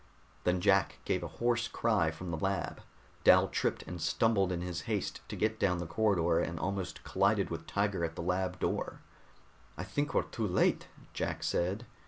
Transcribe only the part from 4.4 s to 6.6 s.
in his haste to get down the corridor, and